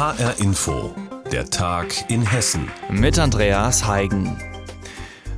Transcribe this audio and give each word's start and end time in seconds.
HR 0.00 0.40
Info, 0.40 0.94
der 1.30 1.50
Tag 1.50 2.10
in 2.10 2.22
Hessen. 2.22 2.70
Mit 2.88 3.18
Andreas 3.18 3.86
Heigen. 3.86 4.34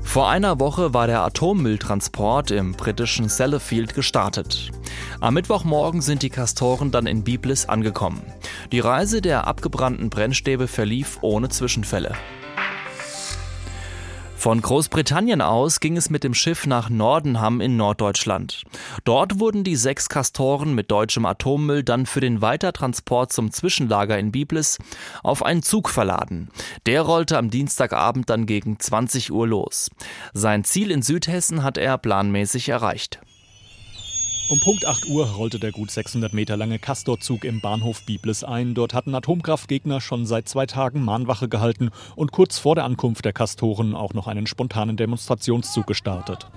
Vor 0.05 0.31
einer 0.31 0.61
Woche 0.61 0.95
war 0.95 1.09
der 1.09 1.23
Atommülltransport 1.23 2.53
im 2.53 2.71
britischen 2.71 3.29
Sellafield 3.29 3.93
gestartet. 3.93 4.71
Am 5.19 5.35
Mittwochmorgen 5.35 6.01
sind 6.01 6.23
die 6.23 6.31
Kastoren 6.31 6.93
dann 6.93 7.09
in 7.09 7.25
Biblis 7.25 7.67
angekommen. 7.67 8.23
Die 8.71 8.79
Reise 8.79 9.21
der 9.21 9.49
abgebrannten 9.49 10.11
Brennstäbe 10.11 10.69
verlief 10.69 11.19
ohne 11.23 11.49
Zwischenfälle. 11.49 12.15
Von 14.43 14.61
Großbritannien 14.61 15.41
aus 15.41 15.79
ging 15.79 15.97
es 15.97 16.11
mit 16.11 16.25
dem 16.25 16.35
Schiff 16.35 16.67
nach 16.67 16.91
Nordenham 16.91 17.61
in 17.61 17.77
Norddeutschland. 17.77 18.65
Dort 19.05 19.39
wurden 19.39 19.63
die 19.63 19.77
sechs 19.77 20.09
Kastoren 20.09 20.75
mit 20.75 20.91
deutschem 20.91 21.27
Atommüll 21.27 21.85
dann 21.85 22.07
für 22.07 22.19
den 22.19 22.43
Weitertransport 22.43 23.33
zum 23.33 23.53
Zwischenlager 23.53 24.19
in 24.19 24.33
Biblis 24.33 24.79
auf 25.23 25.45
einen 25.45 25.63
Zug 25.63 25.89
verladen. 25.89 26.49
Der 26.87 27.03
rollte 27.03 27.39
am 27.39 27.51
Dienstagabend 27.51 28.31
dann 28.31 28.47
gegen 28.47 28.81
20 28.81 29.31
Uhr 29.31 29.47
los. 29.47 29.91
Sein 30.35 30.65
Ziel 30.65 30.91
in 30.91 31.03
Südhessen 31.03 31.63
hat 31.63 31.79
er 31.79 31.97
planmäßig 31.97 32.69
erreicht. 32.69 33.21
Um 34.49 34.61
Punkt 34.61 34.85
8 34.85 35.07
Uhr 35.07 35.27
rollte 35.27 35.59
der 35.59 35.73
gut 35.73 35.91
600 35.91 36.33
Meter 36.33 36.57
lange 36.57 36.79
Castorzug 36.79 37.45
im 37.45 37.61
Bahnhof 37.61 38.05
Biblis 38.05 38.45
ein. 38.45 38.75
Dort 38.75 38.93
hatten 38.93 39.15
Atomkraftgegner 39.15 40.01
schon 40.01 40.27
seit 40.27 40.49
zwei 40.49 40.67
Tagen 40.67 41.03
Mahnwache 41.03 41.49
gehalten 41.49 41.91
und 42.17 42.33
kurz 42.33 42.59
vor 42.59 42.75
der 42.75 42.85
Ankunft 42.85 43.25
der 43.25 43.33
Kastoren 43.33 43.95
auch 43.95 44.15
noch 44.15 44.27
einen 44.27 44.47
spontanen 44.47 44.97
Demonstrationszug 44.97 45.87
gestartet. 45.87 46.49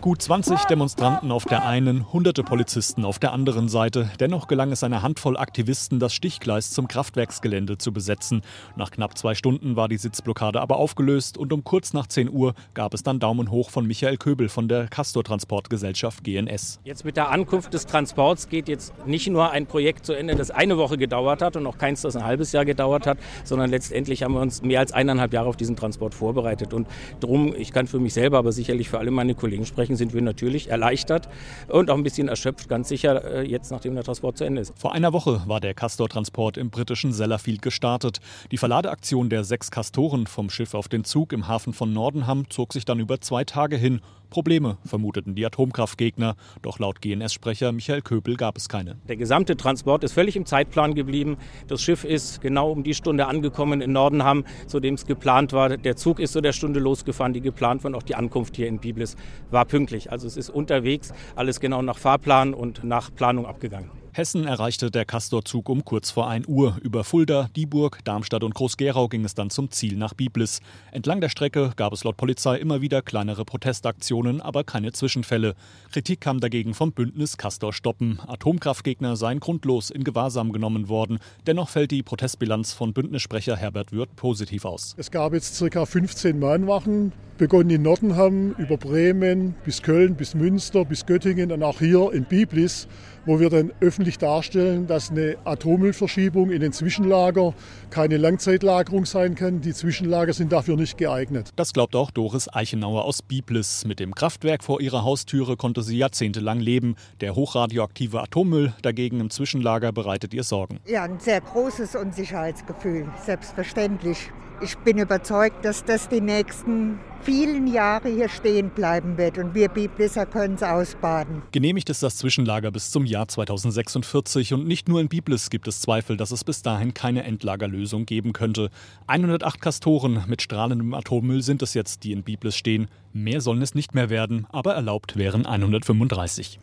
Gut 0.00 0.22
20 0.22 0.64
Demonstranten 0.64 1.30
auf 1.30 1.44
der 1.44 1.66
einen, 1.66 2.10
hunderte 2.10 2.42
Polizisten 2.42 3.04
auf 3.04 3.18
der 3.18 3.32
anderen 3.32 3.68
Seite. 3.68 4.10
Dennoch 4.18 4.48
gelang 4.48 4.72
es 4.72 4.82
einer 4.82 5.02
Handvoll 5.02 5.36
Aktivisten, 5.36 6.00
das 6.00 6.14
Stichgleis 6.14 6.70
zum 6.70 6.88
Kraftwerksgelände 6.88 7.76
zu 7.76 7.92
besetzen. 7.92 8.40
Nach 8.76 8.90
knapp 8.90 9.18
zwei 9.18 9.34
Stunden 9.34 9.76
war 9.76 9.88
die 9.88 9.98
Sitzblockade 9.98 10.62
aber 10.62 10.78
aufgelöst 10.78 11.36
und 11.36 11.52
um 11.52 11.64
kurz 11.64 11.92
nach 11.92 12.06
10 12.06 12.30
Uhr 12.30 12.54
gab 12.72 12.94
es 12.94 13.02
dann 13.02 13.20
Daumen 13.20 13.50
hoch 13.50 13.68
von 13.68 13.86
Michael 13.86 14.16
Köbel 14.16 14.48
von 14.48 14.68
der 14.68 14.88
Castor 14.88 15.22
Transportgesellschaft 15.22 16.24
GNS. 16.24 16.80
Jetzt 16.82 17.04
mit 17.04 17.18
der 17.18 17.28
Ankunft 17.28 17.74
des 17.74 17.84
Transports 17.84 18.48
geht 18.48 18.70
jetzt 18.70 18.94
nicht 19.06 19.28
nur 19.28 19.50
ein 19.50 19.66
Projekt 19.66 20.06
zu 20.06 20.14
Ende, 20.14 20.34
das 20.34 20.50
eine 20.50 20.78
Woche 20.78 20.96
gedauert 20.96 21.42
hat 21.42 21.56
und 21.56 21.66
auch 21.66 21.76
keins, 21.76 22.00
das 22.00 22.16
ein 22.16 22.24
halbes 22.24 22.52
Jahr 22.52 22.64
gedauert 22.64 23.06
hat, 23.06 23.18
sondern 23.44 23.68
letztendlich 23.68 24.22
haben 24.22 24.32
wir 24.32 24.40
uns 24.40 24.62
mehr 24.62 24.80
als 24.80 24.92
eineinhalb 24.92 25.34
Jahre 25.34 25.50
auf 25.50 25.58
diesen 25.58 25.76
Transport 25.76 26.14
vorbereitet. 26.14 26.72
Und 26.72 26.88
drum, 27.20 27.54
ich 27.54 27.74
kann 27.74 27.86
für 27.86 27.98
mich 27.98 28.14
selber, 28.14 28.38
aber 28.38 28.52
sicherlich 28.52 28.88
für 28.88 28.98
alle 28.98 29.10
meine 29.10 29.34
Kollegen 29.34 29.66
sprechen, 29.66 29.89
Dementsprechend 29.90 29.98
sind 29.98 30.14
wir 30.14 30.22
natürlich 30.22 30.68
erleichtert 30.68 31.28
und 31.68 31.90
auch 31.90 31.96
ein 31.96 32.02
bisschen 32.02 32.28
erschöpft, 32.28 32.68
ganz 32.68 32.88
sicher, 32.88 33.24
äh, 33.24 33.42
jetzt 33.42 33.70
nachdem 33.70 33.94
der 33.94 34.04
Transport 34.04 34.38
zu 34.38 34.44
Ende 34.44 34.62
ist. 34.62 34.72
Vor 34.76 34.92
einer 34.92 35.12
Woche 35.12 35.42
war 35.46 35.60
der 35.60 35.74
Castor-Transport 35.74 36.56
im 36.56 36.70
britischen 36.70 37.12
Sellafield 37.12 37.62
gestartet. 37.62 38.20
Die 38.50 38.56
Verladeaktion 38.56 39.28
der 39.30 39.42
sechs 39.44 39.70
Castoren 39.70 40.26
vom 40.26 40.48
Schiff 40.50 40.74
auf 40.74 40.88
den 40.88 41.04
Zug 41.04 41.32
im 41.32 41.48
Hafen 41.48 41.72
von 41.72 41.92
Nordenham 41.92 42.48
zog 42.50 42.72
sich 42.72 42.84
dann 42.84 43.00
über 43.00 43.20
zwei 43.20 43.44
Tage 43.44 43.76
hin 43.76 44.00
Probleme 44.30 44.78
vermuteten 44.84 45.34
die 45.34 45.44
Atomkraftgegner, 45.44 46.36
doch 46.62 46.78
laut 46.78 47.02
GNS-Sprecher 47.02 47.72
Michael 47.72 48.02
Köpel 48.02 48.36
gab 48.36 48.56
es 48.56 48.68
keine. 48.68 48.96
Der 49.08 49.16
gesamte 49.16 49.56
Transport 49.56 50.04
ist 50.04 50.12
völlig 50.12 50.36
im 50.36 50.46
Zeitplan 50.46 50.94
geblieben. 50.94 51.36
Das 51.66 51.82
Schiff 51.82 52.04
ist 52.04 52.40
genau 52.40 52.70
um 52.70 52.82
die 52.82 52.94
Stunde 52.94 53.26
angekommen 53.26 53.80
in 53.80 53.92
Nordenham, 53.92 54.44
zu 54.66 54.80
dem 54.80 54.94
es 54.94 55.04
geplant 55.04 55.52
war. 55.52 55.76
Der 55.76 55.96
Zug 55.96 56.20
ist 56.20 56.32
zu 56.32 56.40
der 56.40 56.52
Stunde 56.52 56.80
losgefahren, 56.80 57.32
die 57.32 57.40
geplant 57.40 57.84
war. 57.84 57.90
Und 57.90 57.96
auch 57.96 58.02
die 58.02 58.14
Ankunft 58.14 58.56
hier 58.56 58.68
in 58.68 58.78
Biblis 58.78 59.16
war 59.50 59.64
pünktlich. 59.64 60.10
Also 60.10 60.26
es 60.26 60.36
ist 60.36 60.48
unterwegs, 60.48 61.12
alles 61.34 61.60
genau 61.60 61.82
nach 61.82 61.98
Fahrplan 61.98 62.54
und 62.54 62.84
nach 62.84 63.14
Planung 63.14 63.46
abgegangen. 63.46 63.99
Hessen 64.12 64.44
erreichte 64.44 64.90
der 64.90 65.04
Castorzug 65.04 65.68
um 65.68 65.84
kurz 65.84 66.10
vor 66.10 66.28
1 66.28 66.48
Uhr. 66.48 66.76
Über 66.82 67.04
Fulda, 67.04 67.48
Dieburg, 67.54 68.00
Darmstadt 68.04 68.42
und 68.42 68.54
Groß-Gerau 68.54 69.06
ging 69.06 69.24
es 69.24 69.34
dann 69.34 69.50
zum 69.50 69.70
Ziel 69.70 69.96
nach 69.96 70.14
Biblis. 70.14 70.60
Entlang 70.90 71.20
der 71.20 71.28
Strecke 71.28 71.72
gab 71.76 71.92
es 71.92 72.02
laut 72.02 72.16
Polizei 72.16 72.56
immer 72.56 72.80
wieder 72.80 73.02
kleinere 73.02 73.44
Protestaktionen, 73.44 74.40
aber 74.40 74.64
keine 74.64 74.90
Zwischenfälle. 74.90 75.54
Kritik 75.92 76.20
kam 76.20 76.40
dagegen 76.40 76.74
vom 76.74 76.90
Bündnis 76.90 77.36
Castor 77.36 77.72
stoppen. 77.72 78.18
Atomkraftgegner 78.26 79.14
seien 79.14 79.38
grundlos 79.38 79.90
in 79.90 80.02
Gewahrsam 80.02 80.50
genommen 80.50 80.88
worden. 80.88 81.20
Dennoch 81.46 81.68
fällt 81.68 81.92
die 81.92 82.02
Protestbilanz 82.02 82.72
von 82.72 82.92
Bündnissprecher 82.92 83.56
Herbert 83.56 83.92
Würth 83.92 84.16
positiv 84.16 84.64
aus. 84.64 84.94
Es 84.98 85.12
gab 85.12 85.34
jetzt 85.34 85.62
ca. 85.70 85.86
15 85.86 86.36
Mahnwachen, 86.36 87.12
begonnen 87.38 87.70
in 87.70 87.82
Nordenham, 87.82 88.54
über 88.58 88.76
Bremen 88.76 89.54
bis 89.64 89.82
Köln, 89.82 90.16
bis 90.16 90.34
Münster, 90.34 90.84
bis 90.84 91.06
Göttingen 91.06 91.52
und 91.52 91.62
auch 91.62 91.78
hier 91.78 92.12
in 92.12 92.24
Biblis 92.24 92.88
wo 93.26 93.40
wir 93.40 93.50
dann 93.50 93.72
öffentlich 93.80 94.18
darstellen, 94.18 94.86
dass 94.86 95.10
eine 95.10 95.36
Atommüllverschiebung 95.44 96.50
in 96.50 96.60
den 96.60 96.72
Zwischenlager 96.72 97.54
keine 97.90 98.16
Langzeitlagerung 98.16 99.04
sein 99.06 99.34
kann. 99.34 99.60
Die 99.60 99.72
Zwischenlager 99.72 100.32
sind 100.32 100.52
dafür 100.52 100.76
nicht 100.76 100.98
geeignet. 100.98 101.50
Das 101.56 101.72
glaubt 101.72 101.94
auch 101.96 102.10
Doris 102.10 102.48
Eichenauer 102.52 103.04
aus 103.04 103.22
Biblis. 103.22 103.84
Mit 103.84 104.00
dem 104.00 104.14
Kraftwerk 104.14 104.64
vor 104.64 104.80
ihrer 104.80 105.04
Haustüre 105.04 105.56
konnte 105.56 105.82
sie 105.82 105.98
jahrzehntelang 105.98 106.60
leben. 106.60 106.96
Der 107.20 107.34
hochradioaktive 107.34 108.20
Atommüll 108.20 108.74
dagegen 108.82 109.20
im 109.20 109.30
Zwischenlager 109.30 109.92
bereitet 109.92 110.34
ihr 110.34 110.44
Sorgen. 110.44 110.80
Ja, 110.86 111.04
ein 111.04 111.20
sehr 111.20 111.40
großes 111.40 111.96
Unsicherheitsgefühl, 111.96 113.06
selbstverständlich. 113.24 114.30
Ich 114.62 114.76
bin 114.76 114.98
überzeugt, 114.98 115.64
dass 115.64 115.84
das 115.84 116.10
die 116.10 116.20
nächsten 116.20 117.00
vielen 117.22 117.66
Jahre 117.66 118.10
hier 118.10 118.28
stehen 118.28 118.68
bleiben 118.68 119.16
wird 119.16 119.38
und 119.38 119.54
wir 119.54 119.68
Biblisser 119.68 120.26
können 120.26 120.54
es 120.56 120.62
ausbaden. 120.62 121.40
Genehmigt 121.52 121.88
ist 121.88 122.02
das 122.02 122.16
Zwischenlager 122.18 122.70
bis 122.70 122.90
zum 122.90 123.06
Jahr 123.06 123.26
2046 123.26 124.52
und 124.52 124.66
nicht 124.66 124.86
nur 124.86 125.00
in 125.00 125.08
Biblis 125.08 125.48
gibt 125.48 125.66
es 125.66 125.80
Zweifel, 125.80 126.18
dass 126.18 126.30
es 126.30 126.44
bis 126.44 126.60
dahin 126.60 126.92
keine 126.92 127.24
Endlagerlösung 127.24 128.04
geben 128.04 128.34
könnte. 128.34 128.70
108 129.06 129.62
Kastoren 129.62 130.24
mit 130.28 130.42
strahlendem 130.42 130.92
Atommüll 130.92 131.42
sind 131.42 131.62
es 131.62 131.72
jetzt, 131.72 132.04
die 132.04 132.12
in 132.12 132.22
Biblis 132.22 132.54
stehen. 132.54 132.88
Mehr 133.14 133.40
sollen 133.40 133.62
es 133.62 133.74
nicht 133.74 133.94
mehr 133.94 134.10
werden, 134.10 134.46
aber 134.50 134.74
erlaubt 134.74 135.16
wären 135.16 135.46
135. 135.46 136.60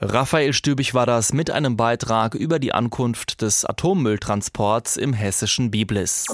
Raphael 0.00 0.52
Stübig 0.52 0.94
war 0.94 1.06
das 1.06 1.32
mit 1.32 1.50
einem 1.50 1.76
Beitrag 1.76 2.34
über 2.34 2.58
die 2.58 2.72
Ankunft 2.72 3.42
des 3.42 3.64
Atommülltransports 3.64 4.96
im 4.96 5.12
hessischen 5.12 5.70
Biblis. 5.70 6.26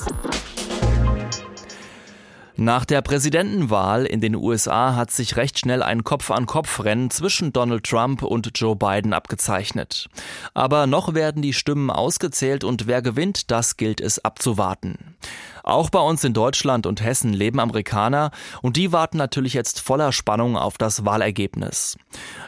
Nach 2.58 2.86
der 2.86 3.02
Präsidentenwahl 3.02 4.06
in 4.06 4.22
den 4.22 4.34
USA 4.34 4.96
hat 4.96 5.10
sich 5.10 5.36
recht 5.36 5.58
schnell 5.58 5.82
ein 5.82 6.04
Kopf-an-Kopf-Rennen 6.04 7.10
zwischen 7.10 7.52
Donald 7.52 7.84
Trump 7.84 8.22
und 8.22 8.50
Joe 8.54 8.74
Biden 8.74 9.12
abgezeichnet. 9.12 10.08
Aber 10.54 10.86
noch 10.86 11.12
werden 11.12 11.42
die 11.42 11.52
Stimmen 11.52 11.90
ausgezählt 11.90 12.64
und 12.64 12.86
wer 12.86 13.02
gewinnt, 13.02 13.50
das 13.50 13.76
gilt 13.76 14.00
es 14.00 14.24
abzuwarten. 14.24 15.16
Auch 15.66 15.90
bei 15.90 15.98
uns 15.98 16.22
in 16.22 16.32
Deutschland 16.32 16.86
und 16.86 17.02
Hessen 17.02 17.32
leben 17.32 17.58
Amerikaner 17.58 18.30
und 18.62 18.76
die 18.76 18.92
warten 18.92 19.16
natürlich 19.16 19.52
jetzt 19.52 19.80
voller 19.80 20.12
Spannung 20.12 20.56
auf 20.56 20.78
das 20.78 21.04
Wahlergebnis. 21.04 21.98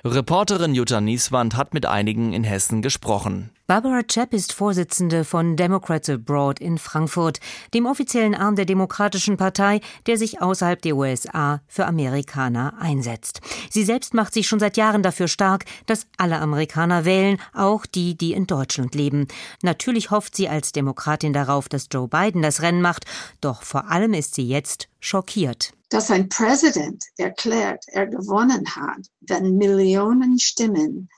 Reporterin 0.05 0.73
Jutta 0.73 1.01
Nieswand 1.01 1.57
hat 1.57 1.75
mit 1.75 1.85
einigen 1.85 2.33
in 2.33 2.45
Hessen 2.45 2.81
gesprochen. 2.81 3.51
Barbara 3.71 4.03
Chapp 4.03 4.33
ist 4.33 4.55
Vorsitzende 4.55 5.27
von 5.27 5.55
Democrats 5.55 6.09
Abroad 6.09 6.59
in 6.59 6.79
Frankfurt, 6.79 7.39
dem 7.75 7.85
offiziellen 7.85 8.35
Arm 8.35 8.57
der 8.57 8.65
Demokratischen 8.65 9.37
Partei, 9.37 9.83
der 10.07 10.17
sich 10.17 10.41
außerhalb 10.41 10.81
der 10.81 10.97
USA 10.97 11.61
für 11.67 11.85
Amerikaner 11.85 12.73
einsetzt. 12.81 13.43
Sie 13.69 13.85
selbst 13.85 14.15
macht 14.15 14.33
sich 14.33 14.49
schon 14.49 14.59
seit 14.59 14.79
Jahren 14.79 15.03
dafür 15.03 15.29
stark, 15.29 15.67
dass 15.85 16.07
alle 16.17 16.39
Amerikaner 16.39 17.05
wählen, 17.05 17.37
auch 17.53 17.85
die, 17.85 18.17
die 18.17 18.33
in 18.33 18.47
Deutschland 18.47 18.95
leben. 18.95 19.29
Natürlich 19.61 20.11
hofft 20.11 20.35
sie 20.35 20.49
als 20.49 20.73
Demokratin 20.73 21.35
darauf, 21.35 21.69
dass 21.69 21.89
Joe 21.93 22.09
Biden 22.09 22.41
das 22.41 22.63
Rennen 22.63 22.81
macht, 22.81 23.05
doch 23.41 23.63
vor 23.63 23.91
allem 23.91 24.15
ist 24.15 24.35
sie 24.35 24.47
jetzt 24.47 24.89
schockiert. 25.01 25.73
Dass 25.91 26.11
ein 26.11 26.29
Präsident 26.29 27.05
erklärt, 27.17 27.85
er 27.89 28.07
gewonnen 28.07 28.67
hat, 28.77 29.07
wenn 29.21 29.57
Millionen 29.57 30.39
Stimmen 30.39 31.09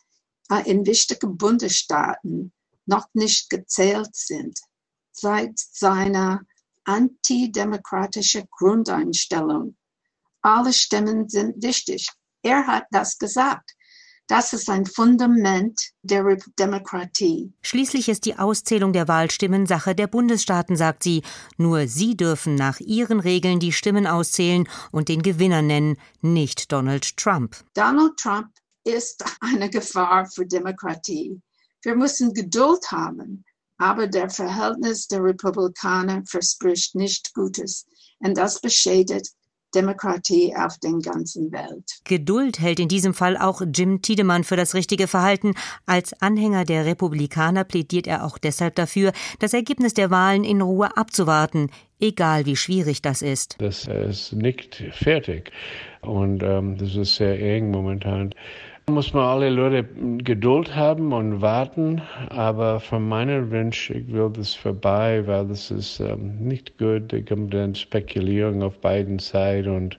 in 0.64 0.86
wichtigen 0.86 1.36
Bundesstaaten 1.36 2.52
noch 2.86 3.06
nicht 3.14 3.50
gezählt 3.50 4.14
sind, 4.14 4.58
seit 5.12 5.58
seiner 5.58 6.40
antidemokratischen 6.84 8.48
Grundeinstellung. 8.50 9.76
Alle 10.42 10.72
Stimmen 10.72 11.28
sind 11.28 11.62
wichtig. 11.62 12.08
Er 12.42 12.66
hat 12.66 12.84
das 12.90 13.18
gesagt. 13.18 13.74
Das 14.30 14.52
ist 14.52 14.70
ein 14.70 14.86
Fundament 14.86 15.90
der 16.02 16.24
Demokratie. 16.56 17.52
Schließlich 17.62 18.08
ist 18.08 18.26
die 18.26 18.38
Auszählung 18.38 18.92
der 18.92 19.08
Wahlstimmen 19.08 19.66
Sache 19.66 19.96
der 19.96 20.06
Bundesstaaten, 20.06 20.76
sagt 20.76 21.02
sie. 21.02 21.24
Nur 21.56 21.88
sie 21.88 22.16
dürfen 22.16 22.54
nach 22.54 22.78
ihren 22.78 23.18
Regeln 23.18 23.58
die 23.58 23.72
Stimmen 23.72 24.06
auszählen 24.06 24.68
und 24.92 25.08
den 25.08 25.22
Gewinner 25.22 25.62
nennen, 25.62 25.96
nicht 26.20 26.70
Donald 26.70 27.16
Trump. 27.16 27.56
Donald 27.74 28.16
Trump 28.18 28.46
ist 28.84 29.24
eine 29.40 29.68
Gefahr 29.68 30.26
für 30.26 30.46
Demokratie. 30.46 31.42
Wir 31.82 31.96
müssen 31.96 32.32
Geduld 32.32 32.88
haben, 32.92 33.44
aber 33.78 34.06
der 34.06 34.30
Verhältnis 34.30 35.08
der 35.08 35.24
Republikaner 35.24 36.22
verspricht 36.24 36.94
nicht 36.94 37.34
Gutes 37.34 37.84
und 38.20 38.38
das 38.38 38.60
beschädigt 38.60 39.32
Demokratie 39.74 40.54
auf 40.56 40.78
der 40.78 40.92
ganzen 41.02 41.52
Welt. 41.52 42.00
Geduld 42.04 42.60
hält 42.60 42.80
in 42.80 42.88
diesem 42.88 43.14
Fall 43.14 43.36
auch 43.36 43.62
Jim 43.72 44.02
Tiedemann 44.02 44.44
für 44.44 44.56
das 44.56 44.74
richtige 44.74 45.06
Verhalten. 45.06 45.54
Als 45.86 46.12
Anhänger 46.20 46.64
der 46.64 46.84
Republikaner 46.84 47.64
plädiert 47.64 48.06
er 48.06 48.24
auch 48.24 48.38
deshalb 48.38 48.74
dafür, 48.74 49.12
das 49.38 49.54
Ergebnis 49.54 49.94
der 49.94 50.10
Wahlen 50.10 50.44
in 50.44 50.60
Ruhe 50.60 50.96
abzuwarten, 50.96 51.70
egal 52.00 52.46
wie 52.46 52.56
schwierig 52.56 53.02
das 53.02 53.22
ist. 53.22 53.56
Das 53.58 53.86
ist 53.86 54.32
nicht 54.32 54.82
fertig 54.92 55.52
und 56.00 56.42
ähm, 56.42 56.76
das 56.78 56.96
ist 56.96 57.16
sehr 57.16 57.38
eng 57.40 57.70
momentan 57.70 58.34
muss 58.90 59.14
man 59.14 59.24
alle 59.24 59.50
Leute 59.50 59.84
Geduld 60.18 60.74
haben 60.74 61.12
und 61.12 61.40
warten, 61.40 62.02
aber 62.28 62.80
von 62.80 63.08
meiner 63.08 63.50
Wunsch, 63.50 63.90
ich 63.90 64.12
will 64.12 64.30
das 64.32 64.54
vorbei, 64.54 65.26
weil 65.26 65.46
das 65.46 65.70
ist 65.70 66.00
ähm, 66.00 66.36
nicht 66.38 66.78
gut. 66.78 67.12
Da 67.12 67.20
kommt 67.20 67.54
dann 67.54 67.74
Spekulierung 67.74 68.62
auf 68.62 68.78
beiden 68.80 69.18
Seiten 69.18 69.70
und 69.70 69.98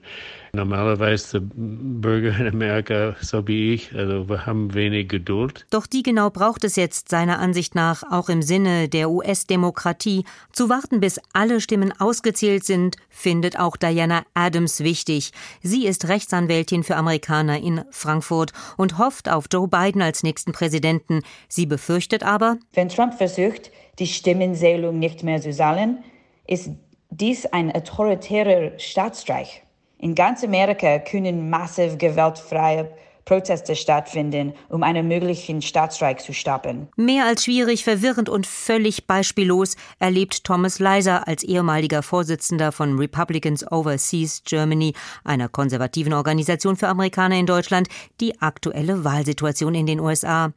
Normalerweise 0.54 1.40
Bürger 1.40 2.38
in 2.38 2.46
Amerika, 2.46 3.16
so 3.22 3.48
wie 3.48 3.72
ich, 3.72 3.94
also 3.94 4.28
wir 4.28 4.44
haben 4.44 4.74
wenig 4.74 5.08
Geduld. 5.08 5.64
Doch 5.70 5.86
die 5.86 6.02
genau 6.02 6.28
braucht 6.28 6.62
es 6.64 6.76
jetzt 6.76 7.08
seiner 7.08 7.38
Ansicht 7.38 7.74
nach 7.74 8.02
auch 8.02 8.28
im 8.28 8.42
Sinne 8.42 8.86
der 8.90 9.08
US-Demokratie. 9.08 10.26
Zu 10.52 10.68
warten, 10.68 11.00
bis 11.00 11.18
alle 11.32 11.62
Stimmen 11.62 11.98
ausgezählt 11.98 12.64
sind, 12.64 12.98
findet 13.08 13.58
auch 13.58 13.78
Diana 13.78 14.24
Adams 14.34 14.80
wichtig. 14.80 15.32
Sie 15.62 15.86
ist 15.86 16.08
Rechtsanwältin 16.08 16.84
für 16.84 16.96
Amerikaner 16.96 17.58
in 17.58 17.86
Frankfurt 17.90 18.52
und 18.76 18.98
hofft 18.98 19.30
auf 19.30 19.46
Joe 19.50 19.68
Biden 19.68 20.02
als 20.02 20.22
nächsten 20.22 20.52
Präsidenten. 20.52 21.22
Sie 21.48 21.64
befürchtet 21.64 22.24
aber, 22.24 22.58
wenn 22.74 22.90
Trump 22.90 23.14
versucht, 23.14 23.70
die 23.98 24.06
Stimmenzählung 24.06 24.98
nicht 24.98 25.22
mehr 25.22 25.40
zu 25.40 25.50
zahlen, 25.50 26.04
ist 26.46 26.68
dies 27.08 27.46
ein 27.46 27.74
autoritärer 27.74 28.78
Staatsstreich. 28.78 29.62
In 30.02 30.16
ganz 30.16 30.42
Amerika 30.42 30.98
können 30.98 31.48
massiv 31.48 31.96
gewaltfreie 31.96 32.90
Proteste 33.24 33.76
stattfinden, 33.76 34.52
um 34.68 34.82
einen 34.82 35.06
möglichen 35.06 35.62
Staatsstreik 35.62 36.20
zu 36.20 36.32
stoppen. 36.32 36.88
Mehr 36.96 37.24
als 37.24 37.44
schwierig, 37.44 37.84
verwirrend 37.84 38.28
und 38.28 38.48
völlig 38.48 39.06
beispiellos 39.06 39.76
erlebt 40.00 40.42
Thomas 40.42 40.80
Leiser 40.80 41.28
als 41.28 41.44
ehemaliger 41.44 42.02
Vorsitzender 42.02 42.72
von 42.72 42.98
Republicans 42.98 43.64
Overseas 43.70 44.42
Germany, 44.44 44.94
einer 45.22 45.48
konservativen 45.48 46.14
Organisation 46.14 46.76
für 46.76 46.88
Amerikaner 46.88 47.36
in 47.36 47.46
Deutschland, 47.46 47.86
die 48.20 48.40
aktuelle 48.40 49.04
Wahlsituation 49.04 49.76
in 49.76 49.86
den 49.86 50.00
USA. 50.00 50.52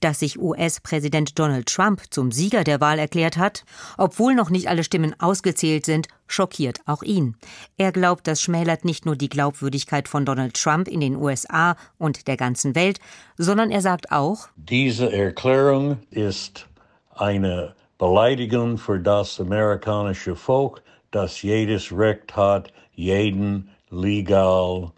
Dass 0.00 0.20
sich 0.20 0.38
US-Präsident 0.38 1.38
Donald 1.38 1.68
Trump 1.68 2.02
zum 2.10 2.32
Sieger 2.32 2.64
der 2.64 2.82
Wahl 2.82 2.98
erklärt 2.98 3.38
hat, 3.38 3.64
obwohl 3.96 4.34
noch 4.34 4.50
nicht 4.50 4.68
alle 4.68 4.84
Stimmen 4.84 5.18
ausgezählt 5.18 5.86
sind, 5.86 6.08
schockiert 6.32 6.80
auch 6.86 7.02
ihn. 7.02 7.36
Er 7.76 7.92
glaubt, 7.92 8.26
das 8.26 8.40
schmälert 8.40 8.84
nicht 8.84 9.06
nur 9.06 9.16
die 9.16 9.28
Glaubwürdigkeit 9.28 10.08
von 10.08 10.24
Donald 10.24 10.54
Trump 10.54 10.88
in 10.88 11.00
den 11.00 11.16
USA 11.16 11.76
und 11.98 12.26
der 12.26 12.36
ganzen 12.36 12.74
Welt, 12.74 12.98
sondern 13.36 13.70
er 13.70 13.80
sagt 13.80 14.10
auch, 14.12 14.48
diese 14.56 15.12
Erklärung 15.12 15.98
ist 16.10 16.66
eine 17.14 17.74
Beleidigung 17.98 18.78
für 18.78 18.98
das 18.98 19.40
amerikanische 19.40 20.34
Volk, 20.34 20.82
das 21.10 21.42
jedes 21.42 21.92
Recht 21.92 22.34
hat, 22.36 22.72
jeden 22.94 23.70
legal 23.90 24.92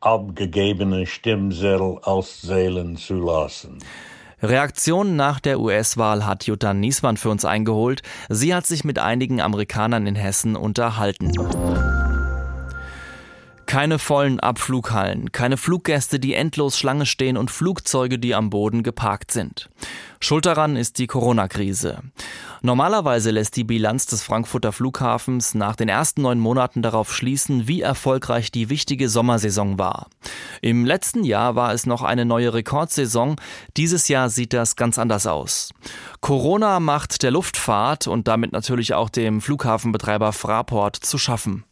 abgegebene 0.00 1.06
Stimmzettel 1.06 1.98
auszählen 2.02 2.96
zu 2.96 3.14
lassen. 3.14 3.78
Reaktionen 4.42 5.14
nach 5.14 5.38
der 5.38 5.60
US-Wahl 5.60 6.26
hat 6.26 6.44
Jutta 6.46 6.74
Niesmann 6.74 7.16
für 7.16 7.30
uns 7.30 7.44
eingeholt. 7.44 8.02
Sie 8.28 8.54
hat 8.54 8.66
sich 8.66 8.82
mit 8.82 8.98
einigen 8.98 9.40
Amerikanern 9.40 10.06
in 10.06 10.16
Hessen 10.16 10.56
unterhalten. 10.56 11.30
Keine 13.72 13.98
vollen 13.98 14.38
Abflughallen, 14.38 15.32
keine 15.32 15.56
Fluggäste, 15.56 16.20
die 16.20 16.34
endlos 16.34 16.76
Schlange 16.76 17.06
stehen 17.06 17.38
und 17.38 17.50
Flugzeuge, 17.50 18.18
die 18.18 18.34
am 18.34 18.50
Boden 18.50 18.82
geparkt 18.82 19.30
sind. 19.30 19.70
Schuld 20.20 20.44
daran 20.44 20.76
ist 20.76 20.98
die 20.98 21.06
Corona-Krise. 21.06 22.02
Normalerweise 22.60 23.30
lässt 23.30 23.56
die 23.56 23.64
Bilanz 23.64 24.04
des 24.04 24.22
Frankfurter 24.22 24.72
Flughafens 24.72 25.54
nach 25.54 25.74
den 25.74 25.88
ersten 25.88 26.20
neun 26.20 26.38
Monaten 26.38 26.82
darauf 26.82 27.14
schließen, 27.14 27.66
wie 27.66 27.80
erfolgreich 27.80 28.52
die 28.52 28.68
wichtige 28.68 29.08
Sommersaison 29.08 29.78
war. 29.78 30.08
Im 30.60 30.84
letzten 30.84 31.24
Jahr 31.24 31.56
war 31.56 31.72
es 31.72 31.86
noch 31.86 32.02
eine 32.02 32.26
neue 32.26 32.52
Rekordsaison. 32.52 33.36
Dieses 33.78 34.06
Jahr 34.08 34.28
sieht 34.28 34.52
das 34.52 34.76
ganz 34.76 34.98
anders 34.98 35.26
aus. 35.26 35.72
Corona 36.20 36.78
macht 36.78 37.22
der 37.22 37.30
Luftfahrt 37.30 38.06
und 38.06 38.28
damit 38.28 38.52
natürlich 38.52 38.92
auch 38.92 39.08
dem 39.08 39.40
Flughafenbetreiber 39.40 40.34
Fraport 40.34 40.96
zu 40.96 41.16
schaffen. 41.16 41.64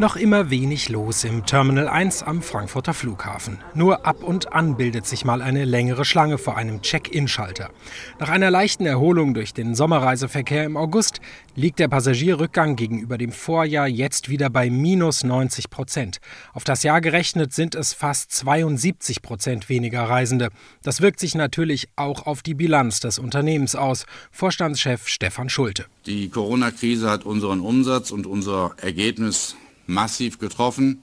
Noch 0.00 0.16
immer 0.16 0.50
wenig 0.50 0.88
los 0.88 1.22
im 1.22 1.46
Terminal 1.46 1.86
1 1.86 2.24
am 2.24 2.42
Frankfurter 2.42 2.94
Flughafen. 2.94 3.60
Nur 3.74 4.04
ab 4.04 4.24
und 4.24 4.52
an 4.52 4.76
bildet 4.76 5.06
sich 5.06 5.24
mal 5.24 5.40
eine 5.40 5.64
längere 5.64 6.04
Schlange 6.04 6.36
vor 6.36 6.56
einem 6.56 6.82
Check-in-Schalter. 6.82 7.70
Nach 8.18 8.28
einer 8.28 8.50
leichten 8.50 8.86
Erholung 8.86 9.34
durch 9.34 9.54
den 9.54 9.76
Sommerreiseverkehr 9.76 10.64
im 10.64 10.76
August 10.76 11.20
liegt 11.54 11.78
der 11.78 11.86
Passagierrückgang 11.86 12.74
gegenüber 12.74 13.18
dem 13.18 13.30
Vorjahr 13.30 13.86
jetzt 13.86 14.28
wieder 14.28 14.50
bei 14.50 14.68
minus 14.68 15.22
90 15.22 15.70
Prozent. 15.70 16.18
Auf 16.54 16.64
das 16.64 16.82
Jahr 16.82 17.00
gerechnet 17.00 17.52
sind 17.52 17.76
es 17.76 17.92
fast 17.92 18.32
72 18.32 19.22
Prozent 19.22 19.68
weniger 19.68 20.02
Reisende. 20.02 20.48
Das 20.82 21.02
wirkt 21.02 21.20
sich 21.20 21.36
natürlich 21.36 21.88
auch 21.94 22.26
auf 22.26 22.42
die 22.42 22.54
Bilanz 22.54 22.98
des 22.98 23.20
Unternehmens 23.20 23.76
aus. 23.76 24.06
Vorstandschef 24.32 25.06
Stefan 25.06 25.48
Schulte. 25.48 25.86
Die 26.06 26.30
Corona-Krise 26.30 27.08
hat 27.08 27.24
unseren 27.24 27.60
Umsatz 27.60 28.10
und 28.10 28.26
unser 28.26 28.74
Ergebnis 28.82 29.54
massiv 29.86 30.38
getroffen. 30.38 31.02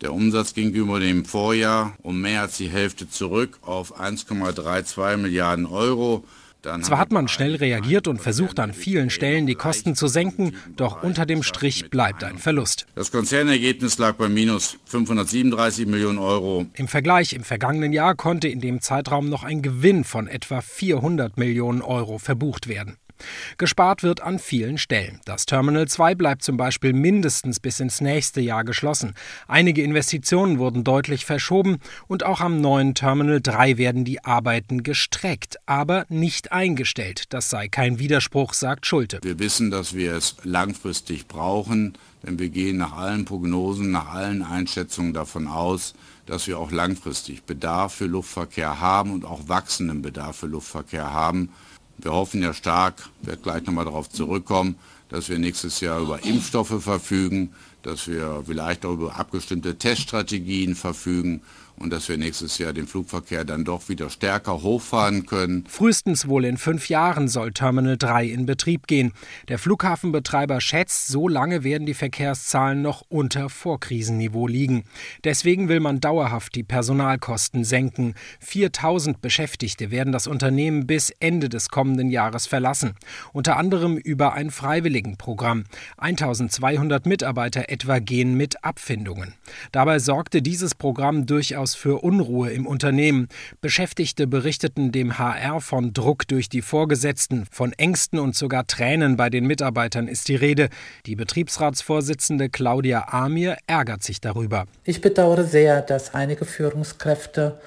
Der 0.00 0.12
Umsatz 0.12 0.54
gegenüber 0.54 0.98
dem 0.98 1.24
Vorjahr 1.24 1.96
um 2.02 2.20
mehr 2.20 2.42
als 2.42 2.56
die 2.56 2.68
Hälfte 2.68 3.08
zurück 3.08 3.58
auf 3.62 4.00
1,32 4.00 5.16
Milliarden 5.16 5.66
Euro. 5.66 6.24
Dann 6.62 6.84
Zwar 6.84 6.98
hat 6.98 7.10
man 7.10 7.26
schnell 7.26 7.56
reagiert 7.56 8.06
und 8.06 8.20
versucht 8.20 8.60
an 8.60 8.72
vielen 8.72 9.10
Stellen 9.10 9.46
die 9.46 9.56
Kosten 9.56 9.96
zu 9.96 10.06
senken, 10.06 10.54
doch 10.76 11.02
unter 11.02 11.26
dem 11.26 11.42
Strich 11.42 11.90
bleibt 11.90 12.22
ein 12.22 12.38
Verlust. 12.38 12.86
Das 12.94 13.10
Konzernergebnis 13.10 13.98
lag 13.98 14.14
bei 14.14 14.28
minus 14.28 14.78
537 14.84 15.86
Millionen 15.86 16.18
Euro. 16.18 16.66
Im 16.74 16.86
Vergleich 16.86 17.32
im 17.32 17.42
vergangenen 17.42 17.92
Jahr 17.92 18.14
konnte 18.14 18.46
in 18.46 18.60
dem 18.60 18.80
Zeitraum 18.80 19.28
noch 19.28 19.42
ein 19.42 19.60
Gewinn 19.60 20.04
von 20.04 20.28
etwa 20.28 20.60
400 20.60 21.36
Millionen 21.36 21.82
Euro 21.82 22.18
verbucht 22.18 22.68
werden. 22.68 22.96
Gespart 23.58 24.02
wird 24.02 24.20
an 24.20 24.38
vielen 24.38 24.78
Stellen. 24.78 25.20
Das 25.24 25.46
Terminal 25.46 25.88
2 25.88 26.14
bleibt 26.14 26.42
zum 26.42 26.56
Beispiel 26.56 26.92
mindestens 26.92 27.60
bis 27.60 27.80
ins 27.80 28.00
nächste 28.00 28.40
Jahr 28.40 28.64
geschlossen. 28.64 29.14
Einige 29.48 29.82
Investitionen 29.82 30.58
wurden 30.58 30.84
deutlich 30.84 31.24
verschoben 31.24 31.78
und 32.08 32.24
auch 32.24 32.40
am 32.40 32.60
neuen 32.60 32.94
Terminal 32.94 33.40
3 33.40 33.78
werden 33.78 34.04
die 34.04 34.24
Arbeiten 34.24 34.82
gestreckt, 34.82 35.56
aber 35.66 36.06
nicht 36.08 36.52
eingestellt. 36.52 37.24
Das 37.30 37.50
sei 37.50 37.68
kein 37.68 37.98
Widerspruch, 37.98 38.54
sagt 38.54 38.86
Schulte. 38.86 39.18
Wir 39.22 39.38
wissen, 39.38 39.70
dass 39.70 39.94
wir 39.94 40.14
es 40.14 40.36
langfristig 40.44 41.26
brauchen, 41.26 41.94
denn 42.22 42.38
wir 42.38 42.48
gehen 42.48 42.76
nach 42.76 42.92
allen 42.92 43.24
Prognosen, 43.24 43.90
nach 43.90 44.08
allen 44.14 44.42
Einschätzungen 44.42 45.12
davon 45.12 45.48
aus, 45.48 45.94
dass 46.26 46.46
wir 46.46 46.58
auch 46.58 46.70
langfristig 46.70 47.42
Bedarf 47.42 47.94
für 47.94 48.06
Luftverkehr 48.06 48.80
haben 48.80 49.12
und 49.12 49.24
auch 49.24 49.48
wachsenden 49.48 50.02
Bedarf 50.02 50.36
für 50.36 50.46
Luftverkehr 50.46 51.12
haben. 51.12 51.50
Wir 51.98 52.12
hoffen 52.12 52.42
ja 52.42 52.52
stark, 52.52 52.94
ich 53.20 53.28
werde 53.28 53.42
gleich 53.42 53.64
nochmal 53.64 53.84
darauf 53.84 54.08
zurückkommen, 54.08 54.76
dass 55.08 55.28
wir 55.28 55.38
nächstes 55.38 55.80
Jahr 55.80 56.00
über 56.00 56.24
Impfstoffe 56.24 56.82
verfügen, 56.82 57.52
dass 57.82 58.08
wir 58.08 58.42
vielleicht 58.46 58.84
auch 58.84 58.94
über 58.94 59.16
abgestimmte 59.16 59.76
Teststrategien 59.76 60.74
verfügen 60.74 61.42
und 61.82 61.90
dass 61.90 62.08
wir 62.08 62.16
nächstes 62.16 62.58
Jahr 62.58 62.72
den 62.72 62.86
Flugverkehr 62.86 63.44
dann 63.44 63.64
doch 63.64 63.88
wieder 63.88 64.08
stärker 64.08 64.62
hochfahren 64.62 65.26
können. 65.26 65.64
Frühestens 65.68 66.28
wohl 66.28 66.44
in 66.44 66.56
fünf 66.56 66.88
Jahren 66.88 67.26
soll 67.28 67.52
Terminal 67.52 67.96
3 67.96 68.26
in 68.26 68.46
Betrieb 68.46 68.86
gehen. 68.86 69.12
Der 69.48 69.58
Flughafenbetreiber 69.58 70.60
schätzt, 70.60 71.08
so 71.08 71.26
lange 71.26 71.64
werden 71.64 71.86
die 71.86 71.94
Verkehrszahlen 71.94 72.82
noch 72.82 73.02
unter 73.08 73.48
Vorkrisenniveau 73.48 74.46
liegen. 74.46 74.84
Deswegen 75.24 75.68
will 75.68 75.80
man 75.80 76.00
dauerhaft 76.00 76.54
die 76.54 76.62
Personalkosten 76.62 77.64
senken. 77.64 78.14
4000 78.40 79.20
Beschäftigte 79.20 79.90
werden 79.90 80.12
das 80.12 80.26
Unternehmen 80.26 80.86
bis 80.86 81.10
Ende 81.18 81.48
des 81.48 81.68
kommenden 81.68 82.10
Jahres 82.10 82.46
verlassen. 82.46 82.94
Unter 83.32 83.56
anderem 83.56 83.96
über 83.96 84.34
ein 84.34 84.50
Freiwilligenprogramm. 84.50 85.64
1200 85.98 87.06
Mitarbeiter 87.06 87.68
etwa 87.68 87.98
gehen 87.98 88.36
mit 88.36 88.64
Abfindungen. 88.64 89.34
Dabei 89.72 89.98
sorgte 89.98 90.42
dieses 90.42 90.74
Programm 90.74 91.26
durchaus 91.26 91.71
durchaus 91.72 91.74
für 91.74 92.02
Unruhe 92.02 92.50
im 92.50 92.66
Unternehmen. 92.66 93.28
Beschäftigte 93.60 94.26
berichteten 94.26 94.92
dem 94.92 95.18
HR 95.18 95.60
von 95.60 95.92
Druck 95.92 96.26
durch 96.28 96.48
die 96.48 96.62
Vorgesetzten, 96.62 97.46
von 97.50 97.72
Ängsten 97.72 98.18
und 98.18 98.34
sogar 98.36 98.66
Tränen 98.66 99.16
bei 99.16 99.30
den 99.30 99.46
Mitarbeitern 99.46 100.08
ist 100.08 100.28
die 100.28 100.36
Rede. 100.36 100.68
Die 101.06 101.16
Betriebsratsvorsitzende 101.16 102.48
Claudia 102.48 103.08
Amir 103.08 103.56
ärgert 103.66 104.02
sich 104.02 104.20
darüber. 104.20 104.66
Ich 104.84 105.00
bedauere 105.00 105.44
sehr, 105.44 105.82
dass 105.82 106.14
einige 106.14 106.44
Führungskräfte 106.44 107.58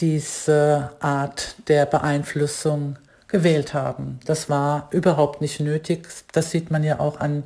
diese 0.00 0.90
Art 1.00 1.56
der 1.68 1.86
Beeinflussung 1.86 2.96
gewählt 3.28 3.74
haben. 3.74 4.18
Das 4.24 4.48
war 4.48 4.88
überhaupt 4.90 5.40
nicht 5.40 5.60
nötig. 5.60 6.08
Das 6.32 6.50
sieht 6.50 6.70
man 6.70 6.82
ja 6.82 6.98
auch 6.98 7.20
an 7.20 7.44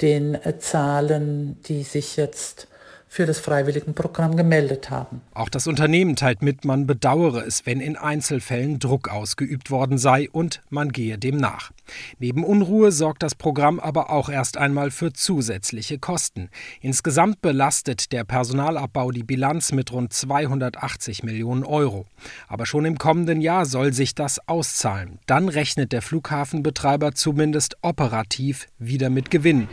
den 0.00 0.38
Zahlen, 0.58 1.60
die 1.68 1.82
sich 1.82 2.16
jetzt 2.16 2.66
für 3.12 3.26
das 3.26 3.40
Freiwilligenprogramm 3.40 4.36
gemeldet 4.36 4.88
haben. 4.88 5.20
Auch 5.34 5.48
das 5.48 5.66
Unternehmen 5.66 6.14
teilt 6.14 6.42
mit, 6.42 6.64
man 6.64 6.86
bedauere 6.86 7.44
es, 7.44 7.66
wenn 7.66 7.80
in 7.80 7.96
Einzelfällen 7.96 8.78
Druck 8.78 9.08
ausgeübt 9.08 9.72
worden 9.72 9.98
sei 9.98 10.30
und 10.30 10.62
man 10.70 10.92
gehe 10.92 11.18
dem 11.18 11.36
nach. 11.36 11.72
Neben 12.20 12.44
Unruhe 12.44 12.92
sorgt 12.92 13.24
das 13.24 13.34
Programm 13.34 13.80
aber 13.80 14.10
auch 14.10 14.28
erst 14.28 14.56
einmal 14.56 14.92
für 14.92 15.12
zusätzliche 15.12 15.98
Kosten. 15.98 16.50
Insgesamt 16.80 17.42
belastet 17.42 18.12
der 18.12 18.22
Personalabbau 18.22 19.10
die 19.10 19.24
Bilanz 19.24 19.72
mit 19.72 19.90
rund 19.90 20.12
280 20.12 21.24
Millionen 21.24 21.64
Euro. 21.64 22.06
Aber 22.46 22.64
schon 22.64 22.84
im 22.84 22.96
kommenden 22.96 23.40
Jahr 23.40 23.66
soll 23.66 23.92
sich 23.92 24.14
das 24.14 24.38
auszahlen. 24.46 25.18
Dann 25.26 25.48
rechnet 25.48 25.90
der 25.90 26.02
Flughafenbetreiber 26.02 27.16
zumindest 27.16 27.76
operativ 27.82 28.68
wieder 28.78 29.10
mit 29.10 29.32
Gewinn 29.32 29.66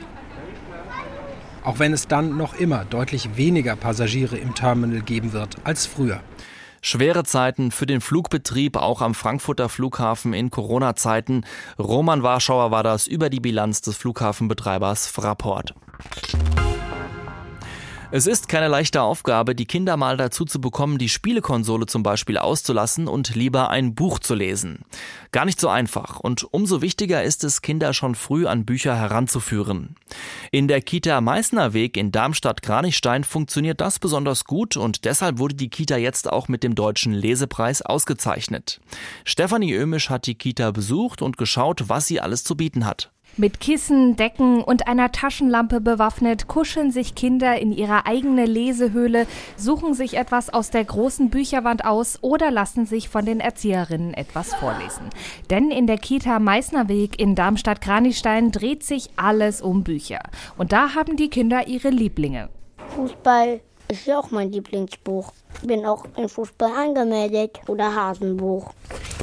auch 1.67 1.79
wenn 1.79 1.91
es 1.91 2.07
dann 2.07 2.37
noch 2.37 2.53
immer 2.53 2.85
deutlich 2.85 3.35
weniger 3.35 3.75
Passagiere 3.75 4.37
im 4.37 4.55
Terminal 4.55 5.01
geben 5.01 5.33
wird 5.33 5.57
als 5.65 5.85
früher. 5.85 6.21
Schwere 6.81 7.25
Zeiten 7.25 7.71
für 7.71 7.85
den 7.85 7.99
Flugbetrieb 7.99 8.77
auch 8.77 9.01
am 9.01 9.13
Frankfurter 9.13 9.67
Flughafen 9.67 10.31
in 10.33 10.49
Corona-Zeiten. 10.49 11.45
Roman 11.77 12.23
Warschauer 12.23 12.71
war 12.71 12.83
das 12.83 13.05
über 13.05 13.29
die 13.29 13.41
Bilanz 13.41 13.81
des 13.81 13.97
Flughafenbetreibers 13.97 15.07
Fraport. 15.07 15.73
Es 18.09 18.25
ist 18.25 18.47
keine 18.47 18.69
leichte 18.69 19.01
Aufgabe, 19.01 19.53
die 19.53 19.65
Kinder 19.65 19.97
mal 19.97 20.15
dazu 20.15 20.45
zu 20.45 20.61
bekommen, 20.61 20.97
die 20.97 21.09
Spielekonsole 21.09 21.87
zum 21.87 22.03
Beispiel 22.03 22.37
auszulassen 22.37 23.09
und 23.09 23.35
lieber 23.35 23.69
ein 23.69 23.95
Buch 23.95 24.19
zu 24.19 24.33
lesen. 24.33 24.85
Gar 25.33 25.43
nicht 25.43 25.59
so 25.59 25.67
einfach 25.67 26.21
und 26.21 26.45
umso 26.53 26.81
wichtiger 26.81 27.21
ist 27.23 27.43
es, 27.43 27.61
Kinder 27.61 27.93
schon 27.93 28.15
früh 28.15 28.47
an 28.47 28.63
Bücher 28.63 28.95
heranzuführen. 28.95 29.97
In 30.51 30.69
der 30.69 30.81
Kita 30.81 31.19
Meißnerweg 31.19 31.97
in 31.97 32.13
Darmstadt-Kranichstein 32.13 33.25
funktioniert 33.25 33.81
das 33.81 33.99
besonders 33.99 34.45
gut 34.45 34.77
und 34.77 35.03
deshalb 35.03 35.37
wurde 35.37 35.55
die 35.55 35.69
Kita 35.69 35.97
jetzt 35.97 36.31
auch 36.31 36.47
mit 36.47 36.63
dem 36.63 36.75
Deutschen 36.75 37.11
Lesepreis 37.11 37.81
ausgezeichnet. 37.81 38.79
Stefanie 39.25 39.73
Ömisch 39.73 40.09
hat 40.09 40.27
die 40.27 40.35
Kita 40.35 40.71
besucht 40.71 41.21
und 41.21 41.37
geschaut, 41.37 41.89
was 41.89 42.07
sie 42.07 42.21
alles 42.21 42.45
zu 42.45 42.55
bieten 42.55 42.85
hat. 42.85 43.11
Mit 43.39 43.59
Kissen, 43.59 44.15
Decken 44.15 44.63
und 44.63 44.87
einer 44.87 45.11
Taschenlampe 45.11 45.79
bewaffnet 45.79 46.47
kuscheln 46.47 46.89
sich 46.89 47.13
Kinder 47.13 47.59
in 47.59 47.71
ihre 47.71 48.07
eigene 48.07 48.47
Lesehöhle, 48.47 49.27
suchen 49.55 49.93
sich 49.93 50.17
etwas 50.17 50.51
aus 50.51 50.71
der 50.71 50.83
großen 50.83 51.29
Bücherwand 51.29 51.85
aus 51.85 52.17
oder 52.23 52.49
lassen 52.49 52.87
sich 52.87 53.09
von 53.09 53.25
den 53.25 53.39
Erzieherinnen 53.39 54.15
etwas 54.15 54.55
vorlesen. 54.55 55.11
Denn 55.51 55.69
in 55.69 55.85
der 55.85 55.99
Kita 55.99 56.39
Meißnerweg 56.39 57.19
in 57.19 57.35
Darmstadt-Kranichstein 57.35 58.51
dreht 58.51 58.83
sich 58.83 59.11
alles 59.17 59.61
um 59.61 59.83
Bücher. 59.83 60.21
Und 60.57 60.71
da 60.71 60.95
haben 60.95 61.15
die 61.15 61.29
Kinder 61.29 61.67
ihre 61.67 61.89
Lieblinge. 61.89 62.49
Fußball 62.95 63.61
ist 63.87 64.07
ja 64.07 64.17
auch 64.17 64.31
mein 64.31 64.51
Lieblingsbuch. 64.51 65.31
Ich 65.61 65.67
bin 65.67 65.85
auch 65.85 66.05
in 66.17 66.27
Fußball 66.27 66.71
angemeldet 66.71 67.59
oder 67.67 67.93
Hasenbuch. 67.93 68.73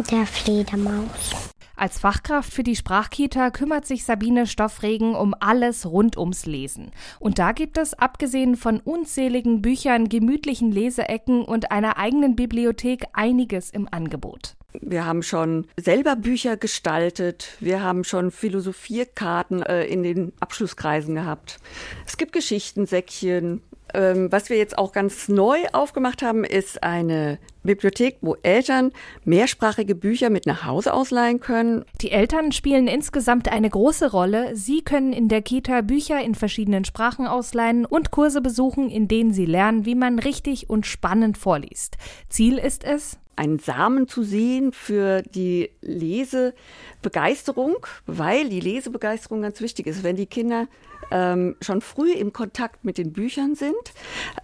Der 0.08 0.24
Fledermaus. 0.24 1.52
Als 1.76 1.98
Fachkraft 1.98 2.52
für 2.52 2.62
die 2.62 2.76
Sprachkita 2.76 3.50
kümmert 3.50 3.84
sich 3.84 4.04
Sabine 4.04 4.46
Stoffregen 4.46 5.14
um 5.16 5.34
alles 5.40 5.86
rund 5.86 6.16
ums 6.16 6.46
Lesen. 6.46 6.92
Und 7.18 7.38
da 7.38 7.52
gibt 7.52 7.78
es, 7.78 7.94
abgesehen 7.94 8.56
von 8.56 8.80
unzähligen 8.80 9.60
Büchern, 9.60 10.08
gemütlichen 10.08 10.70
Leseecken 10.70 11.44
und 11.44 11.72
einer 11.72 11.98
eigenen 11.98 12.36
Bibliothek, 12.36 13.06
einiges 13.12 13.70
im 13.70 13.88
Angebot. 13.90 14.54
Wir 14.80 15.04
haben 15.04 15.22
schon 15.22 15.66
selber 15.76 16.16
Bücher 16.16 16.56
gestaltet. 16.56 17.56
Wir 17.60 17.82
haben 17.82 18.04
schon 18.04 18.30
Philosophierkarten 18.30 19.62
äh, 19.62 19.84
in 19.84 20.02
den 20.02 20.32
Abschlusskreisen 20.40 21.14
gehabt. 21.14 21.58
Es 22.06 22.16
gibt 22.16 22.32
Geschichtensäckchen, 22.32 23.62
ähm, 23.94 24.30
was 24.30 24.50
wir 24.50 24.56
jetzt 24.56 24.76
auch 24.76 24.92
ganz 24.92 25.28
neu 25.28 25.58
aufgemacht 25.72 26.22
haben, 26.22 26.44
ist 26.44 26.82
eine 26.82 27.38
Bibliothek, 27.62 28.18
wo 28.20 28.36
Eltern 28.42 28.92
mehrsprachige 29.24 29.94
Bücher 29.94 30.30
mit 30.30 30.46
nach 30.46 30.64
Hause 30.64 30.92
ausleihen 30.92 31.40
können. 31.40 31.84
Die 32.00 32.10
Eltern 32.10 32.52
spielen 32.52 32.88
insgesamt 32.88 33.50
eine 33.50 33.70
große 33.70 34.10
Rolle. 34.10 34.54
Sie 34.54 34.82
können 34.82 35.12
in 35.12 35.28
der 35.28 35.42
Kita 35.42 35.80
Bücher 35.80 36.20
in 36.22 36.34
verschiedenen 36.34 36.84
Sprachen 36.84 37.26
ausleihen 37.26 37.86
und 37.86 38.10
Kurse 38.10 38.40
besuchen, 38.40 38.90
in 38.90 39.08
denen 39.08 39.32
sie 39.32 39.46
lernen, 39.46 39.86
wie 39.86 39.94
man 39.94 40.18
richtig 40.18 40.68
und 40.68 40.86
spannend 40.86 41.38
vorliest. 41.38 41.96
Ziel 42.28 42.58
ist 42.58 42.84
es, 42.84 43.18
einen 43.36 43.58
Samen 43.58 44.06
zu 44.08 44.22
sehen 44.22 44.72
für 44.72 45.22
die 45.22 45.70
Lesebegeisterung, 45.80 47.76
weil 48.06 48.48
die 48.48 48.60
Lesebegeisterung 48.60 49.42
ganz 49.42 49.60
wichtig 49.60 49.86
ist. 49.86 50.02
Wenn 50.02 50.16
die 50.16 50.26
Kinder 50.26 50.68
ähm, 51.10 51.56
schon 51.60 51.80
früh 51.80 52.12
im 52.12 52.32
Kontakt 52.32 52.84
mit 52.84 52.98
den 52.98 53.12
Büchern 53.12 53.54
sind 53.54 53.74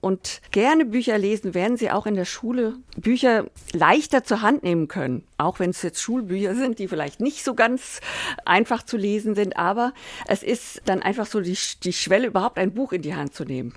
und 0.00 0.40
gerne 0.50 0.85
Bücher 0.85 1.19
lesen, 1.19 1.55
werden 1.55 1.76
sie 1.76 1.90
auch 1.90 2.07
in 2.07 2.14
der 2.14 2.25
Schule 2.25 2.75
Bücher 2.97 3.47
leichter 3.73 4.25
zur 4.25 4.43
Hand 4.43 4.62
nehmen 4.62 4.88
können. 4.88 5.25
Auch 5.38 5.59
wenn 5.59 5.71
es 5.71 5.83
jetzt 5.83 6.00
Schulbücher 6.00 6.55
sind, 6.55 6.79
die 6.79 6.88
vielleicht 6.88 7.21
nicht 7.21 7.45
so 7.45 7.55
ganz 7.55 8.00
einfach 8.45 8.83
zu 8.83 8.97
lesen 8.97 9.35
sind, 9.35 9.57
aber 9.57 9.93
es 10.26 10.43
ist 10.43 10.83
dann 10.85 11.02
einfach 11.02 11.26
so 11.26 11.40
die, 11.40 11.57
die 11.83 11.93
Schwelle, 11.93 12.26
überhaupt 12.26 12.59
ein 12.59 12.75
Buch 12.75 12.93
in 12.93 13.02
die 13.02 13.14
Hand 13.14 13.35
zu 13.35 13.45
nehmen. 13.45 13.75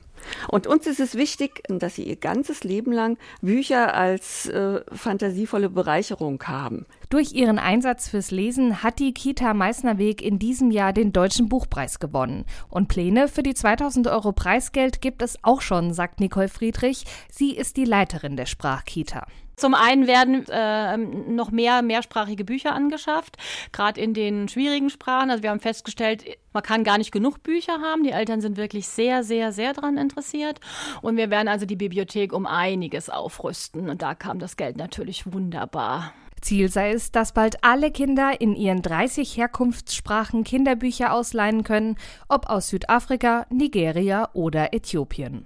Und 0.48 0.68
uns 0.68 0.88
ist 0.88 1.00
es 1.00 1.16
wichtig, 1.16 1.64
dass 1.68 1.96
sie 1.96 2.04
ihr 2.04 2.16
ganzes 2.16 2.64
Leben 2.64 2.92
lang 2.92 3.18
Bücher 3.42 3.94
als 3.94 4.48
äh, 4.48 4.82
fantasievolle 4.92 5.70
Bereicherung 5.70 6.42
haben. 6.44 6.86
Durch 7.10 7.34
ihren 7.34 7.60
Einsatz 7.60 8.08
fürs 8.10 8.32
Lesen 8.32 8.84
hat 8.84 9.00
die 9.00 9.14
Kita 9.14 9.54
Meißnerweg 9.54 10.22
in 10.22 10.40
diesem 10.40 10.72
Jahr 10.72 10.94
den 10.94 11.14
Deutschen 11.14 11.50
Buchpreis 11.50 12.00
gewonnen. 12.00 12.46
Und 12.70 12.88
Pläne 12.88 13.28
für 13.28 13.44
die 13.44 13.54
2000 13.54 14.08
Euro 14.08 14.32
Preisgeld 14.32 15.02
gibt 15.02 15.22
es 15.22 15.38
auch 15.44 15.62
schon, 15.62 15.94
sagt 15.94 16.20
Nicole 16.20 16.50
Friedrich. 16.50 17.06
Sie 17.32 17.56
ist 17.56 17.78
die 17.78 17.86
Leiterin 17.86 18.36
der 18.36 18.46
Sprachkita. 18.46 19.26
Zum 19.56 19.74
einen 19.74 20.08
werden 20.08 20.46
äh, 20.50 20.98
noch 20.98 21.52
mehr 21.52 21.82
mehrsprachige 21.82 22.44
Bücher 22.44 22.74
angeschafft, 22.74 23.38
gerade 23.72 24.02
in 24.02 24.14
den 24.14 24.48
schwierigen 24.48 24.90
Sprachen. 24.90 25.30
Also 25.30 25.44
wir 25.44 25.50
haben 25.50 25.60
festgestellt, 25.60 26.26
man 26.54 26.64
kann 26.64 26.84
gar 26.84 26.98
nicht 26.98 27.12
genug 27.12 27.44
Bücher 27.44 27.82
haben. 27.82 28.04
Die 28.04 28.12
Eltern 28.12 28.42
sind 28.42 28.58
wirklich 28.58 28.88
sehr, 28.88 29.24
sehr, 29.24 29.52
sehr 29.52 29.74
daran 29.74 29.98
interessiert. 29.98 30.60
Und 31.02 31.18
wir 31.18 31.30
werden 31.30 31.48
also 31.48 31.66
die 31.66 31.76
Bibliothek 31.76 32.34
um 32.34 32.46
einiges 32.46 33.10
aufrüsten. 33.10 33.90
Und 33.90 34.02
da 34.02 34.16
kam 34.16 34.40
das 34.40 34.58
Geld 34.58 34.78
natürlich 34.78 35.32
wunderbar. 35.32 36.14
Ziel 36.44 36.70
sei 36.70 36.92
es, 36.92 37.12
dass 37.12 37.32
bald 37.32 37.64
alle 37.64 37.92
Kinder 37.92 38.40
in 38.40 38.56
ihren 38.56 38.82
30 38.82 39.38
Herkunftssprachen 39.38 40.44
Kinderbücher 40.44 41.14
ausleihen 41.14 41.64
können, 41.64 41.96
ob 42.28 42.50
aus 42.50 42.70
Südafrika, 42.70 43.46
Nigeria 43.50 44.30
oder 44.34 44.74
Äthiopien. 44.74 45.46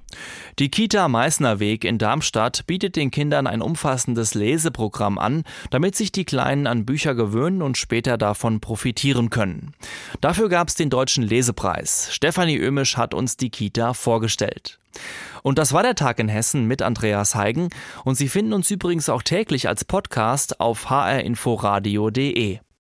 Die 0.60 0.70
Kita 0.70 1.08
Meißner 1.08 1.60
Weg 1.60 1.86
in 1.86 1.98
Darmstadt 1.98 2.66
bietet 2.68 2.96
den 2.96 3.12
Kindern 3.12 3.48
ein 3.48 3.62
umfassendes 3.62 4.34
Leseprogramm 4.34 5.18
an, 5.20 5.44
damit 5.70 5.96
sich 5.96 6.12
die 6.12 6.26
Kleinen 6.26 6.68
an 6.68 6.86
Bücher 6.86 7.16
gewöhnen 7.16 7.62
und 7.62 7.78
später 7.78 8.18
davon 8.18 8.60
profitieren 8.60 9.30
können. 9.30 9.74
Dafür 10.22 10.50
gab 10.50 10.68
es 10.68 10.76
den 10.76 10.90
Deutschen 10.90 11.24
Lesepreis. 11.24 12.10
Stefanie 12.12 12.58
Ömisch 12.58 12.98
hat 12.98 13.14
uns 13.14 13.38
die 13.38 13.50
Kita 13.50 13.94
vorgestellt. 13.94 14.80
Und 15.44 15.58
das 15.58 15.74
war 15.74 15.84
der 15.84 15.96
Tag 15.96 16.20
in 16.20 16.30
Hessen 16.30 16.66
mit 16.66 16.82
Andreas 16.82 17.36
Heigen. 17.36 17.70
Und 18.04 18.16
Sie 18.16 18.28
finden 18.28 18.54
uns 18.54 18.70
übrigens 18.72 19.10
auch 19.10 19.24
täglich 19.24 19.68
als 19.68 19.86
Podcast 19.86 20.60
auf 20.60 20.90
hrinforadio.de. 20.90 22.60